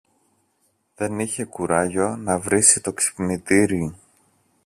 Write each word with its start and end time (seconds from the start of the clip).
Δεν 0.95 1.19
είχε 1.19 1.43
το 1.43 1.49
κουράγιο 1.49 2.15
να 2.15 2.39
βρίσει 2.39 2.81
το 2.81 2.93
ξυπνητήρι 2.93 3.95